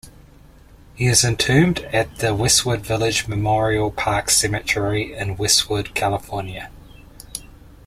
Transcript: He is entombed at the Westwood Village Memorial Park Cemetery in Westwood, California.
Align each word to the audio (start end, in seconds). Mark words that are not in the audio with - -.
He 0.95 1.05
is 1.05 1.23
entombed 1.23 1.81
at 1.93 2.17
the 2.17 2.33
Westwood 2.33 2.79
Village 2.83 3.27
Memorial 3.27 3.91
Park 3.91 4.31
Cemetery 4.31 5.13
in 5.13 5.37
Westwood, 5.37 5.93
California. 5.93 6.71